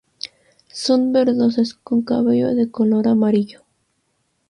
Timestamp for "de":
2.55-2.71